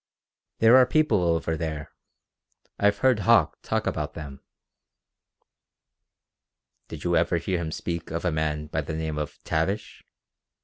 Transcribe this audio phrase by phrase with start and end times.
[0.57, 1.91] "There are people over there.
[2.79, 4.41] I've heard Hauck talk about them."
[6.87, 10.03] "Did you ever hear him speak of a man by the name of Tavish?"